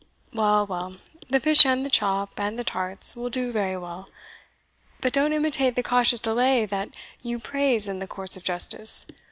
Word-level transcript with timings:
Well, 0.33 0.65
well, 0.65 0.95
the 1.29 1.39
fish 1.39 1.63
and 1.63 1.85
the 1.85 1.89
chop, 1.91 2.39
and 2.39 2.57
the 2.57 2.63
tarts, 2.63 3.15
will 3.15 3.29
do 3.29 3.51
very 3.51 3.77
well. 3.77 4.09
But 4.99 5.13
don't 5.13 5.31
imitate 5.31 5.75
the 5.75 5.83
cautious 5.83 6.19
delay 6.19 6.65
that 6.65 6.97
you 7.21 7.37
praise 7.37 7.87
in 7.87 7.99
the 7.99 8.07
courts 8.07 8.35
of 8.35 8.43
justice. 8.43 9.05